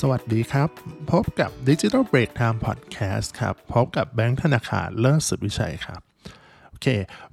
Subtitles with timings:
[0.00, 0.68] สวัสดีครับ
[1.10, 6.00] พบกับ Digital Break Time Podcast ครับ พบกับแบงค์ธนาคารเลิศสุดวิชัยครับ
[6.70, 6.86] โอเค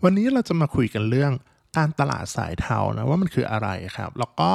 [0.03, 1.31] วันนี้เราจะมาคุยกันเรื่อง
[1.77, 4.49] การตลาดสายเทานะ ว่ามันคืออะไรครับ แล้วก็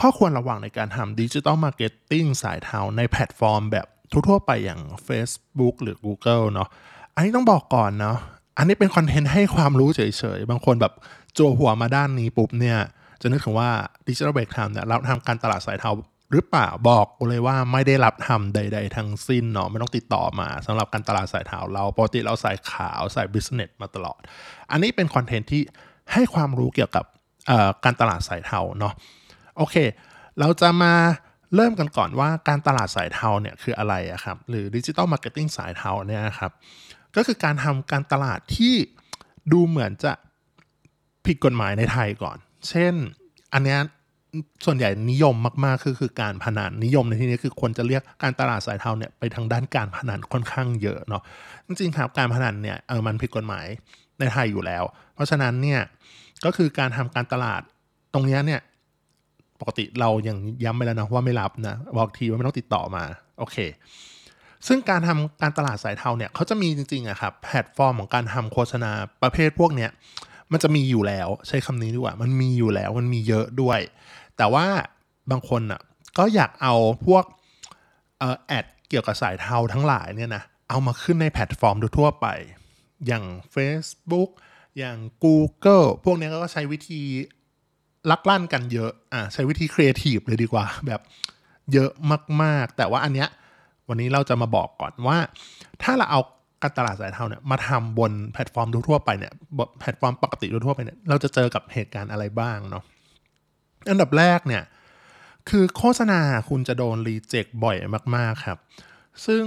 [0.00, 6.68] ข้อควรระวังในการทำดิจิ t a ลมาร์เก็ตติ้งสายเทาในแพลตฟอร์มแบบทั่วๆไปอย่าง Facebook หรือ Google เนาะ
[7.14, 8.16] อันนี้ต้องบอกก่อนเนาะ
[8.58, 10.00] อันนี้เป็น content ให้ความรู้เฉ
[10.36, 10.92] ยๆ บางคนแบบ
[11.36, 12.78] จั่วหัวมาด้านนี้ปุ๊บเนี่ย
[13.20, 13.70] จะนึกถึงว่า
[14.06, 15.92] Digital Break Time เนี่ยเราทำการตลาดสายเทา
[16.32, 24.20] หรือเปล่าบอกเลยว่าไม่ได้รับทำใด ๆ ทั้งสิ้นเนาะไม่ต้องติดต่อมาสำหรับการตลาดสายเทาเราปกติเราสายขาวสาย business มาตลอด
[24.70, 25.62] อันนี้เป็น content ที่
[26.12, 27.04] ให้ความรู้เกี่ยวกับ
[27.84, 28.94] การตลาดสายเทาเนาะ
[29.56, 29.76] โอเค
[30.40, 30.94] เราจะมา
[31.54, 36.52] เริ่มกันก่อนว่าการตลาดสายเทาเนี่ยคืออะไรอะครับหรือ digital marketing สายเทาเนี่ยครับ
[37.16, 38.74] ก็คือการทำการตลาดที่
[39.52, 40.12] ดูเหมือนจะ
[41.26, 42.94] ผิดกฎหมายในไทยก่อน เช่น
[43.52, 43.78] อันนี้
[44.64, 45.34] ส่วนใหญ่นิยม
[45.64, 51.22] มากๆคือคือการพนันนิยมในที่นี้คือคนจะเรียกการตลาดสายเทาเนี่ยไปทางด้านการพนันค่อนข้างเยอะเนาะ
[51.66, 53.66] จริงๆครับการพนันเนี่ยเออมันผิดกฎหมาย
[54.18, 55.80] ในไทยอยู่แล้ว เพราะฉะนั้นเนี่ย
[56.44, 57.62] ก็คือการทำการตลาด
[58.14, 58.60] ตรงนี้เนี่ย
[59.60, 63.04] ปกติเรายังย้ำไปแล้วนะว่าไม่รับนะบอกทีว่าไม่ต้องติดต่อมา
[63.38, 63.56] โอเค
[64.66, 68.90] ซึ่งการทำการตลาดสายเทาเนี่ยเขาจะมีจริงๆอะครับแพลตฟอร์มของการทำโฆษณา
[69.22, 69.90] ประเภทพวกเนี้ย
[70.52, 73.80] มันจะมีอยู่แล้ว ใช้คำนี้ดีกว่า มันมีอยู่แล้วมันมีเยอะด้วย
[74.36, 74.66] แต่ว่า
[75.30, 75.80] บางคนอะ
[76.18, 76.74] ก็อยากเอา
[77.06, 77.24] พวก
[78.22, 82.26] ออ ad เกี่ยวกับสายเทาทั้งหลายเนี่ยนะเอามาขึ้นในแพลตฟอร์มทั่วไป
[83.06, 84.30] อย่าง Facebook
[84.78, 87.02] อย่าง Google พวกนี้ก็ใช้วิธี
[88.10, 91.00] ลักลั่นกันเยอะอะใช้วิธีครีเอทีฟเลยดีกว่า แบบ
[91.72, 91.90] เยอะ
[92.42, 93.28] มาก ๆ แต่ว่าอันเนี้ย
[93.88, 95.18] วันนี้เราจะมาบอกก่อนว่า
[95.82, 96.20] ถ้าเราเอา
[96.62, 99.32] การตลาดสายเทาเนี่ยมาทำบนแพลตฟอร์มทั่วไปเนี่ย
[99.80, 102.84] แพลตฟอร์มปกติทั่วไปเนี่ยเราจะเจอกับเหตุการณ์อะไรบ้างเนาะ
[103.90, 104.62] อันดับแรกเนี่ย
[105.48, 107.76] คือโฆษณาคุณจะโดน reject บ่อย
[108.16, 108.58] มากๆครับ
[109.26, 109.44] ซึ่ง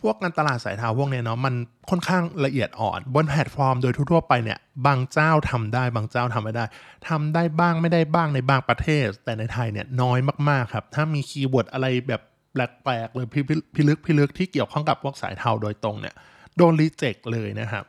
[0.00, 1.54] พวกการตลาดสายเทาพวกเนี้เนาะมัน
[1.90, 6.64] ค่อนข้างละเอียดอ่อน บนแพลตฟอร์มโดยทั่วไปเนี่ยบางเจ้าทำได้บางเจ้าทำไม่ได้
[7.08, 12.22] ทำได้บ้างไม่ได้บ้างในบางประเทศ แต่ในไทยเนี่ยน้อยมากๆครับ ถ้ามี keyword อะไรแบบ
[12.52, 13.54] แปลกๆเลยพิลึ
[13.96, 16.14] กพิลึกที่เกี่ยวข้องกับพวกสายเทาโดยตรงเนี่ย
[16.56, 17.84] โดน reject เลยนะครับ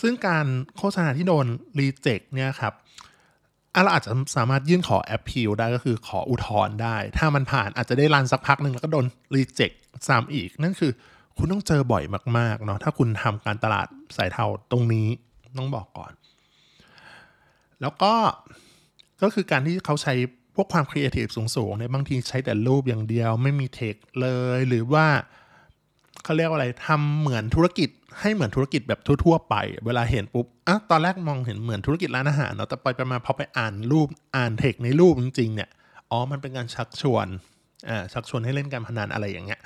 [0.00, 1.46] ซึ่งการโฆษณาที่โดน
[1.78, 2.74] reject เนี่ยครับ
[3.84, 9.70] เราอาจจะสามารถยื่นขอแอปพิลได้ก็คือขออุทธรณ์ได้ ถ้ามันผ่านอาจจะได้ run สักพักหนึ่งแล้วก็โดน reject
[10.08, 10.92] ซ้ำอีก นั่นคือ
[11.36, 12.04] คุณต้องเจอบ่อย
[12.38, 15.08] มากๆเนาะถ้าคุณทำการตลาดสายเทาตรงนี้
[15.58, 16.12] ต้องบอกก่อน
[17.80, 18.14] แล้วก็
[19.22, 20.14] ก็คือการที่เขาใช้
[20.54, 25.06] พวกความครีเอทีฟสูงๆเนี่ยบางทีใช้แต่รูปอย่างเดียว ไม่มีเทคเลยหรือว่า
[26.28, 27.88] เขาเรียกว่าอะไรทำเหมือนธุรกิจ
[28.20, 29.54] ให้เหมือนธุรกิจแบบทั่วๆไป
[29.86, 35.68] เวลาเห็นปุ๊บอะตอนแรกมองเห็นเหมือนธุรกิจร้านอาหารเนาะแต่ไปไปมาพอไปอ่านรูปอ่านเทคในรูปจริงๆเนี่ย
[36.10, 37.26] อ๋อมันเป็นการชักชวน
[37.88, 39.60] อ่าชักชวนให้เล่นการพนันอะไรอย่างเงี้ย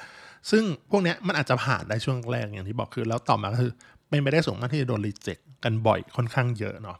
[0.50, 3.72] ซึ่งพวกเนี้ยมันอาจจะผ่านได้ช่วงแรกอย่างที่บอกคือแล้วต่อมาก็คือ
[4.08, 6.96] เป็นไปได้สูงมากที่จะโดนรีเจ็คกันบ่อยค่อนข้างเยอะเนาะ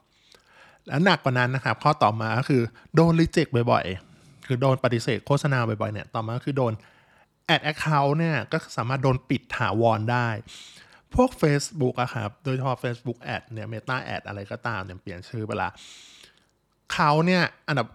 [0.87, 2.61] แล้วหนักกว่านั้นนะครับข้อต่อมาก็คือ
[2.95, 6.73] โดนรีเจ็คบ่อยๆ คือโดนปฏิเสธโฆษณาบ่อยๆเนี่ยต่อมาคือโดน
[7.45, 10.27] แอดแอคเคาท์เนี่ยก็สามารถโดนปิดถาวรได้
[11.15, 15.69] พวก Facebook อะครับ โดยเฉพาะ Facebook Ad เนี่ย Meta Ad อะไรก็ตามเนี่ยเปลี่ยนชื่อไปละ
[16.93, 17.87] เขาเนี่ยอันดับ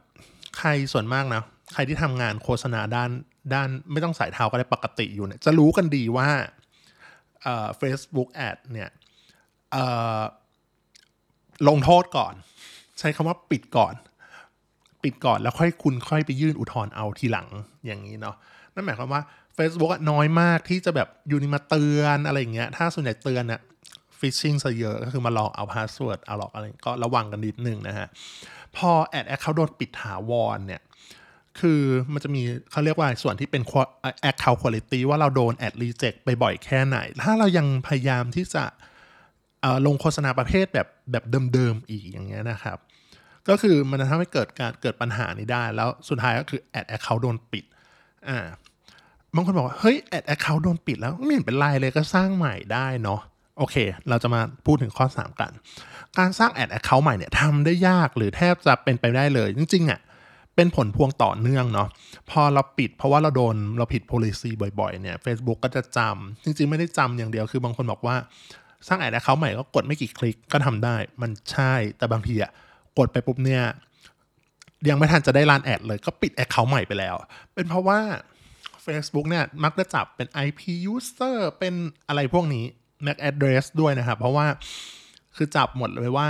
[0.59, 1.43] ใครส่วนมากนะ
[1.73, 3.11] ใครที่ทำงานโฆษณาด้าน
[3.55, 6.29] ด้านไม่ต้องสายเทาก็ได้ปกติอยู่เนี่ย จะรู้กันดีว่า
[7.79, 8.91] Facebook Ad เนี่ย
[11.69, 12.35] ลงโทษก่อน
[12.99, 13.95] ใช้คำว่าปิดก่อน
[15.03, 17.49] ปิดก่อนแล้วค่อยคุณค่อยไปยื่นอุทธรณ์เอาทีหลัง
[17.87, 18.37] อย่างนี้เนาะ
[18.79, 19.23] นั่นหมายความว่า
[19.59, 23.61] Facebook น้อยมากที่จะแบบอยู่ดีๆมาเตือนอะไรอย่างเงี้ยถ้าส่วนใหญ่เตือนอะ
[24.19, 28.09] phishing ซะเยอะก็คือมาหลอกเอา password เอาหลอกอะไรก็ระวังกันนิดนึงนะฮะ
[28.77, 30.83] พอ ad account โดนปิดถาวรเนี่ย
[31.61, 33.63] คือมันจะมีเขาเรียกว่าส่วนที่เป็น
[34.23, 38.65] account คุณภาพว่าเราโดน ad reject ไปบ่อยแค่ไหน ถ้าเรายังพยายามที่จะ
[39.87, 41.25] ลงโฆษณาประเภทแบบแบบ
[41.55, 42.79] เดิมๆอีกอย่างเงี้ยนะครับ
[43.49, 47.65] ก็คือมันจะทำให้เกิดการเกิดปัญหานี้ได้ แล้วสุดท้ายก็คือ ad account โดนปิด
[48.29, 48.47] อ่า
[49.35, 53.21] บางคนบอกว่า เฮ้ย ad account โดนปิดแล้ว ไม่เห็นเป็นไรเลยก็สร้างใหม่ได้เนาะ
[53.59, 53.77] โอเค
[54.09, 55.53] เราจะมาพูดถึงข้อ 3 กัน
[56.19, 60.01] การสร้าง ad account ใหม่เนี่ยทำได้ยากหรือแทบจะเป็นไปได้เลย จริงๆอะ่ะ
[60.57, 61.89] เป็นผลพวงต่อเนื่องเนาะ
[62.31, 68.17] พอเราปิดเพราะว่าเราโดนเราผิด policy บ่อยๆเนี่ย Facebook ก็จะจำจริงๆ ไม่ได้จำอย่างเดียวคือบางคนบอกว่า
[68.89, 72.51] สร้าง ad account ใหม่ก็กดไม่กี่คลิกก็ทำได้ มันใช่แต่บางทีอะ่ะ
[72.99, 73.63] กดไปปุ๊บเนี่ย
[74.89, 77.15] ยังไม่ทันจะได้ run ad เลยก็ปิด account ใหม่ไปแล้ว
[77.55, 77.99] เป็นเพราะว่า
[78.89, 80.61] Facebook เนี่ยมักจะจับเป็น IP
[80.93, 81.75] user เป็น
[82.09, 82.65] อะไรพวกนี้
[83.07, 84.47] MAC address ด้วยนะครับ เพราะว่า
[85.37, 86.29] คือจับหมดเลยว่า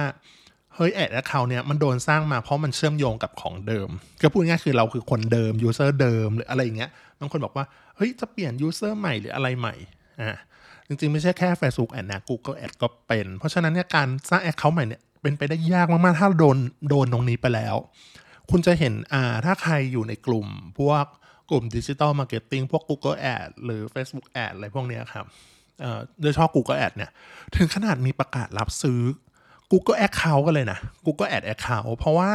[0.74, 3.88] เฮ้ย ad account เนี่ยมันโดนสร้างมาเพราะมันเชื่อมโยงกับของเดิม
[4.22, 6.90] ก็พูดง่ายคือเราคือคนเดิม user เดิมหรืออะไรอย่างเงี้ย
[7.20, 7.64] บางคนบอกว่า
[7.96, 9.74] เฮ้ย จะเปลี่ยน user ใหม่หรืออะไรใหม่
[10.20, 10.36] อ่า
[10.86, 16.56] จริงๆ ไม่ใช่แค่ Facebook Ad นะ Google Ad ก็เป็น เพราะฉะนั้นเนี่ยการสร้าง account ใหม่เนี่ยเป็นไปได้ยากมากๆ ถ้าโดน
[16.88, 17.76] โดนตรงนี้ไปแล้ว
[18.50, 20.46] คุณจะเห็นอ่าถ้าใครอยู่ในกลุ่ม
[20.78, 21.04] พวก
[21.50, 25.26] กลุ่ม digital marketing พวก Google Ad หรือ Facebook Ad อะไรพวกนี้ครับ
[26.20, 27.10] โดยเฉพาะ Google Ad เนี่ย
[27.56, 29.00] ถึงขนาดมีประกาศรับซื้อ
[29.72, 32.32] Google Account กันเลยนะ Google Ad Account เพราะว่า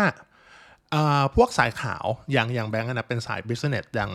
[1.36, 4.12] พวกสายขาวอย่างอย่างแบงก์นะเป็นสาย business อย่าง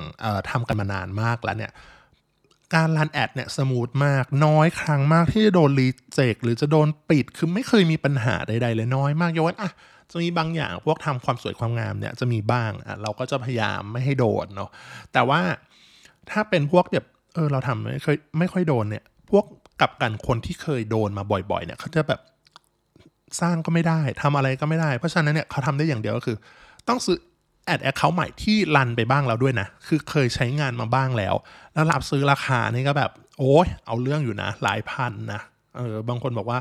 [0.50, 1.73] ทำกันมานานมากแล้วเนี่ย
[2.75, 9.71] การ run ad เนี่ย smooth มากน้อยครั้งมากที่จะโดน reject หรือจะโดนปิด คือไม่เคยมีปัญหาใด ๆ เลยน้อยมากยกเว้นอะ
[10.12, 14.70] จะมีบางอย่างพวกทำความสวยความงามเนี่ยจะมีบ้างอะเราก็จะพยายามไม่ให้โดนเนาะ
[15.12, 15.40] แต่ว่า
[16.31, 19.44] ถ้าเป็นพวกแบบเออเราทำไม่เคยไม่ค่อยโดนเนี่ย พวก
[19.81, 22.20] กับกันคนที่เคยโดนมาบ่อยๆ เนี่ยเขาจะแบบ
[23.40, 26.37] สร้างก็ไม่ได้ทำอะไรก็ไม่ได้ เพราะฉะนั้นเนี่ยเขาทำได้อย่างเดียวก็คือ
[26.88, 27.19] ต้องซื้อ
[27.66, 31.34] แอดแอคเคาท์ใหม่ที่รันไปบ้างแล้วด้วยนะ คือเคยใช้งานมาบ้างแล้ว
[31.75, 35.40] แล้วรับซื้อราคานี่ก็แบบ โอ้ยเอาเรื่องอยู่นะ หลายพันนะ
[35.76, 36.58] เออบางคนบอกว่า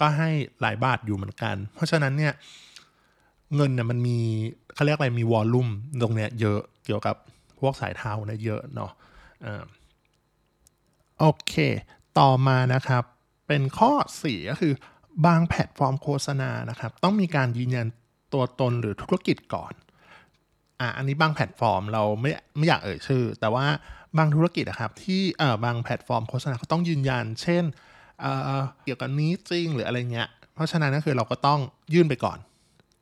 [0.00, 0.30] ก็ให้
[0.60, 2.32] หลายบาทอยู่เหมือนกัน เพราะฉะนั้นเนี่ย
[3.56, 4.18] เงินเนี่ยมันมี
[4.74, 5.68] เขาเรียกอะไรมี volume
[6.02, 7.16] ตรงเนี้ยเยอะเกี่ยวกับ
[7.60, 8.90] พวกสายเทาเนี่ยเยอะเนาะ
[11.18, 11.54] โอเค
[12.18, 13.04] ต่อมานะครับ
[13.48, 13.92] เป็นข้อ
[14.22, 14.72] สี่ก็คือ
[15.26, 17.86] บางแพลตฟอร์มโฆษณานะครับ ต้องมีการยืนยัน
[18.32, 19.72] ตัวตนหรือธุรกิจก่อน
[20.80, 23.66] อะอันนี้บางแพลตฟอร์มเราไม่ไม่อยากเอ่ยชื่อ แต่ว่า
[24.18, 27.64] บางธุรกิจนะครับที่เอ่อบางแพลตฟอร์มโฆษณาเขาต้องยืนยัน เช่น
[28.20, 31.60] เอ่อเกี่ยวกับนี้จริงหรืออะไรเงี้ยเพราะฉะนั้นก็คือเราก็ต้อง
[31.94, 32.38] ยื่นไปก่อน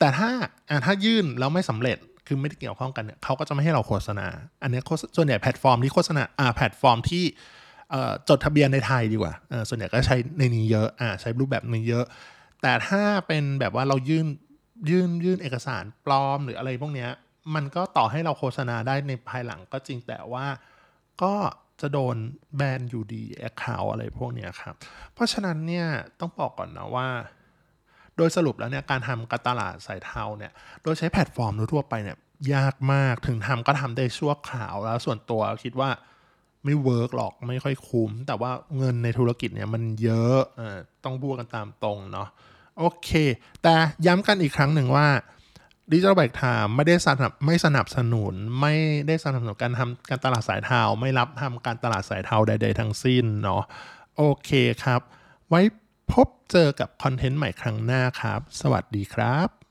[0.02, 0.31] แต่ถ้า
[0.70, 4.26] อ่าถ้ายื่นแล้วไม่สำเร็จคือไม่ได้เกี่ยวข้องกันเนี่ยเขาก็จะไม่ให้เราโฆษณา
[4.62, 4.81] อันนี้
[5.16, 7.25] ส่วนใหญ่แพลตฟอร์มที่โฆษณาอ่าแพลตฟอร์มที่
[8.28, 9.34] จดทะเบียนในไทยดีกว่า
[9.69, 12.04] ส่วนใหญ่ก็ใช้ในนี้เยอะอ่าใช้รูปแบบนี้เยอะ
[12.62, 14.26] แต่ถ้าเป็นแบบว่าเรายื่น
[14.90, 17.10] ยื่นยื่นเอกสารปลอมหรืออะไรพวกเนี้ย
[17.55, 20.46] มันก็ต่อให้เราโฆษณาได้ในภายหลังก็จริงแต่ว่า
[21.22, 21.34] ก็
[21.81, 22.16] จะโดน
[22.56, 24.75] แบนอยู่ดี account อะไรพวกเนี้ยครับ
[25.14, 25.87] เพราะฉะนั้นเนี่ย
[26.20, 27.08] ต้องบอกก่อนนะว่า
[28.16, 32.16] โดยสรุปแล้วเนี่ยการทำการตลาดสายเทาเนี่ยโดยใช้แพลตฟอร์มทั่วไปเนี่ย
[32.54, 35.90] ยากมากถึงทำก็ทำได้ชั่วคราวแล้วส่วนตัวคิดว่า
[36.64, 40.62] ไม่ work หรอกไม่ค่อยคุ้ม แต่ว่าเงินในธุรกิจเนี่ยมันเยอะอ
[41.04, 42.28] ต้องพูดกันตามตรงเนาะ
[42.78, 43.10] โอเค
[43.62, 43.74] แต่
[44.06, 45.06] ย้ำกันอีกครั้งหนึ่งว่า
[45.92, 48.74] ดิจิทัลแบกทามไม่ได้สนับไม่สนับสนุนไม่
[49.06, 53.62] ได้สนับสนุนการทำการตลาดสายเทาไม่รับทำการตลาดสายเทาใด ๆ ทั้งสิ้นเนาะ
[54.16, 54.50] โอเค
[54.84, 55.00] ครับ
[55.48, 55.60] ไว้
[56.12, 59.61] พบเจอกับคอนเทนต์ใหม่ครั้งหน้าครับ สวัสดีครับ